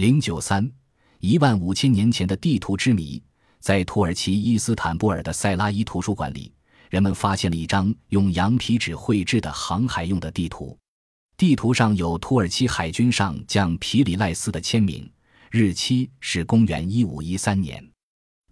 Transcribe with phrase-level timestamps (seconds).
[0.00, 0.66] 零九三
[1.18, 3.22] 一万五千年前的地图之谜，
[3.58, 6.50] 在土耳其伊斯坦布尔的塞拉伊图书馆里，
[6.88, 10.74] 人们发现了一张用羊皮纸绘制的航海用的地图。
[11.36, 15.06] 地图上有土耳其海军上将皮里赖斯的签名，
[15.50, 17.86] 日期是公元一五一三年。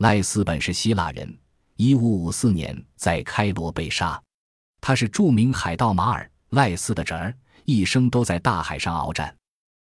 [0.01, 1.35] 赖斯本是希腊人，
[1.77, 4.23] 一五五四年在开罗被杀。
[4.83, 7.35] 他是著名海盗马尔赖斯的侄儿，
[7.65, 9.35] 一生都在大海上鏖战。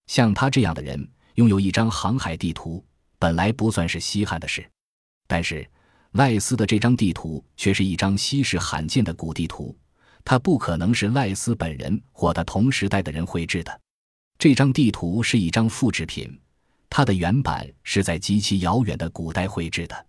[0.06, 1.06] 像他这样的人，
[1.40, 2.84] 拥有一张航海地图，
[3.18, 4.62] 本来不算是稀罕的事。
[5.26, 5.66] 但是
[6.12, 9.74] 赖斯的这张地图却是一张稀世罕见的古地图。
[10.22, 13.80] 它不可能是赖斯本人或他同时代的人绘制的。
[14.38, 16.38] 这张地图是一张复制品，
[16.90, 20.06] 它的原版是在极其遥远的古代绘制的。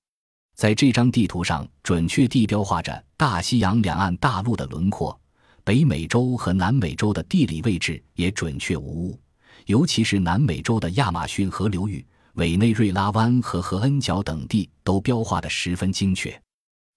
[0.57, 5.17] 在这张地图上，准确地标画着大西洋两岸大陆的轮廓，
[5.63, 9.19] 北美洲和南美洲的地理位置也准确无误，
[9.65, 16.41] 尤其是南美洲的亚马逊河流域、委内瑞拉湾和和恩角等地都标画得十分精确。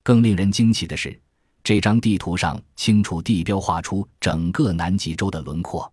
[0.02, 1.20] 更令人惊奇的是。
[1.62, 5.90] 这张地图上清楚地标画出整个南极洲的轮廓。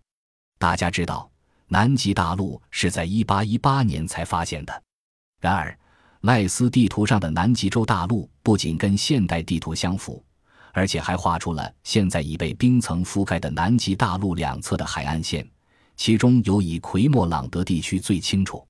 [0.58, 1.30] 大家知道，
[1.66, 4.82] 南极大陆是在1818年才发现的。
[5.40, 5.74] 然而，
[6.20, 10.22] 赖斯地图上的南极洲大陆不仅跟现代地图相符，
[10.74, 15.48] 而且还画出了现在已被冰层覆盖的南极大陆两侧的海岸线，
[16.04, 18.66] 其中有以奎莫朗德地区最清楚。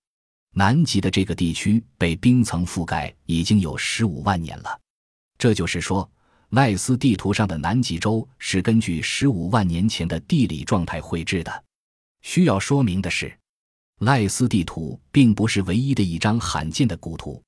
[0.55, 4.79] 南极的这个地区被冰层覆盖已经有十五万年了，
[5.39, 6.07] 这就是说。
[6.51, 11.65] 赖斯地图上的南极洲是根据十五万年前的地理状态绘制的。
[12.21, 13.35] 需要说明的是，
[14.01, 17.43] 赖斯地图并不是唯一的一张罕见的古图。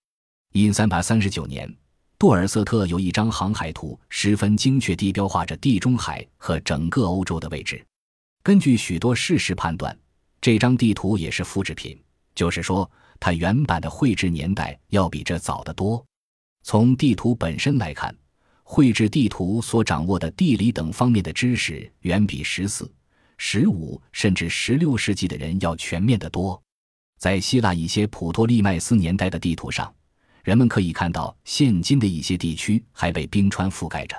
[0.54, 1.70] 因三百三十九年，
[2.18, 7.84] 杜尔瑟特有一张航海图，十分精确地标画着地中海和整个欧洲的位置。
[8.44, 9.98] 根据许多事实判断，
[10.38, 11.98] 这张地图也是复制品，
[12.34, 16.04] 就是说，它原版的绘制年代要比这早得多。
[16.62, 18.14] 从地图本身来看。
[18.66, 22.90] 绘制地图所掌握的地理等方面的知识，远比十四、
[23.36, 26.60] 十五甚至十六世纪的人要全面得多。
[27.18, 29.94] 在希腊一些普托利麦斯年代的地图上，
[30.42, 34.16] 人们可以看到现今的一些地区还被冰川覆盖着，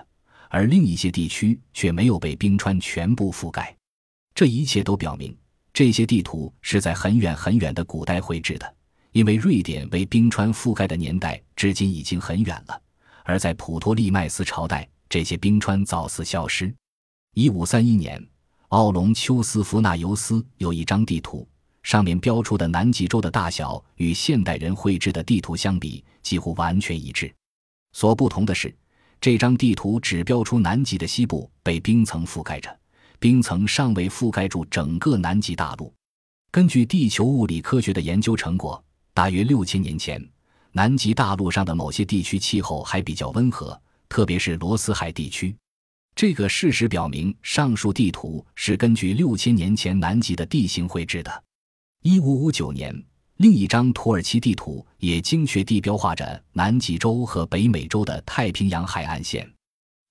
[0.49, 3.75] 而另一些地区却没有被冰川全部覆盖。
[4.35, 5.33] 这一切都表明，
[5.71, 8.75] 这些地图是在很远很远的古代绘制的，
[9.13, 12.81] 因为瑞典为冰川覆盖的年代至今已经很远了。
[13.23, 16.71] 而在普托利麦斯朝代，这些冰川早似消失。
[17.33, 18.21] 一五三一年，
[18.67, 21.47] 奥隆丘斯福纳尤斯有一张地图，
[21.81, 27.33] 上面标出的南极洲的大小与现代人绘制的地图相比几乎完全一致。
[27.93, 28.75] 所不同的是，
[29.21, 32.77] 这张地图只标出南极的西部被冰层覆盖着，
[33.19, 35.93] 冰层尚未覆盖住整个南极大陆。
[36.51, 38.83] 根据地球物理科学的研究成果，
[39.13, 40.23] 大约六千年前。
[40.71, 45.55] 南极大陆上的某些地区气候还比较温和，特别是罗斯海地区。
[46.13, 51.43] 这个事实表明，上述地图是根据六千年前南极的地形绘制的。
[52.03, 52.93] 一五五九年，
[53.37, 59.49] 另一张土耳其地图也精确地标画着南极洲和北美洲的太平洋海岸线。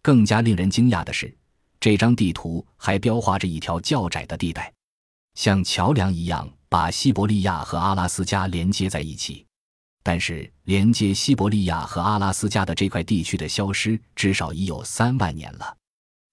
[0.02, 1.34] 更加令人惊讶的是，
[1.84, 4.72] 这张地图还标画着一条较窄的地带，
[5.34, 9.44] 像桥梁一样把西伯利亚和阿拉斯加连接在一起。
[10.02, 15.76] 但是，连接西伯利亚和阿拉斯加的这块地区的消失，至少已有三万年了。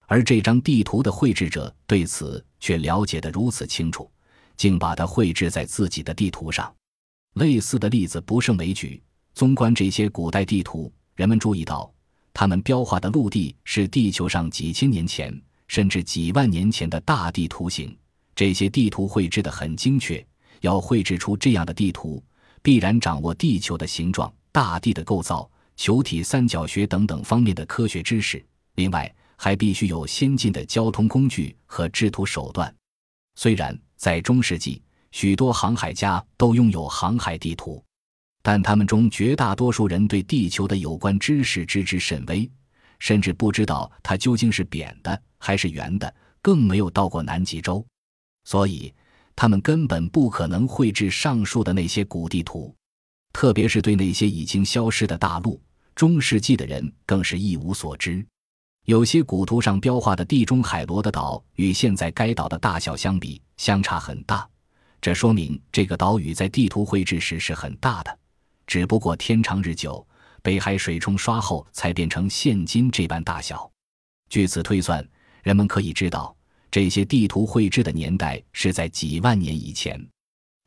[0.06, 4.10] 而这张地图的绘制者对此却了解得如此清楚，
[4.56, 6.74] 竟把它绘制在自己的地图上。
[7.34, 9.02] 类似的例子不胜枚举。
[9.34, 11.92] 纵观这些古代地图，人们注意到，
[12.34, 15.38] 他们标画的陆地是地球上几千年前
[15.68, 17.96] 甚至几万年前的大地图形。
[18.34, 20.24] 这些地图绘制的很精确，
[20.60, 22.22] 要绘制出这样的地图。
[22.62, 28.44] 必然掌握地球的形状、大地的构造、球体三角学等等方面的科学知识。
[28.76, 32.72] 另外，还必须有先进的交通工具和制图手段。
[33.34, 37.82] 虽然在中世纪，许多航海家都拥有航海地图，
[38.42, 42.50] 但他们中绝大多数人对地球的有关知识知之甚微，
[42.98, 47.84] 甚至不知道它究竟是扁的还是圆的，更没有到过南极洲。
[48.44, 48.92] 所以。
[49.34, 52.72] 他们根本不可能绘制上述的那些古地图，
[53.32, 55.58] 特别是对那些已经消失的大陆。
[55.94, 58.24] 中世纪的人更是一无所知。
[58.84, 64.46] 有些古图上标画的地中海罗的岛与现在该岛的大小相比，相差很大。
[65.00, 68.18] 这说明这个岛屿在地图绘制时是很大的，
[68.72, 70.02] 只不过天长日久，
[70.40, 73.70] 北海水冲刷后才变成现今这般大小。
[74.30, 75.06] 据此推算，
[75.42, 76.34] 人们可以知道。
[76.70, 80.02] 这些地图绘制的年代是在几万年以前。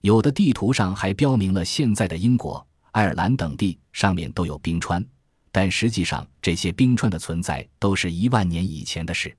[0.03, 5.03] 有的地图上还标明了现在的英国、爱尔兰等地，上面都有冰川，
[5.51, 9.35] 但实际上这些冰川的存在都是一万年以前的事。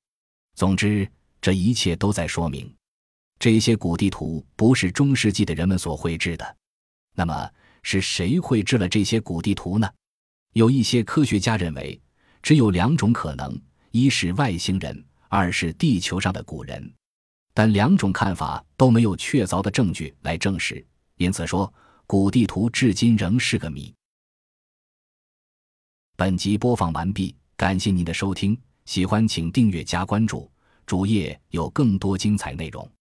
[0.57, 1.09] 总之，
[1.41, 2.69] 这一切都在说明，
[3.39, 6.57] 这些古地图不是中世纪的人们所绘制的。
[7.15, 7.49] 那么，
[7.89, 9.89] 是谁绘制了这些古地图呢？
[10.55, 12.01] 有一些科学家认为，
[12.43, 13.57] 只有两种可能：
[13.93, 16.93] 一是外星人，二是地球上的古人。
[17.55, 20.85] 但两种看法都没有确凿的证据来证实，
[21.17, 21.73] 因此说
[22.09, 23.95] 古地图至今仍是个谜。
[26.17, 30.51] 本集播放完毕，感谢您的收听，喜欢请订阅加关注，
[30.87, 32.96] 主页有更多精彩内容。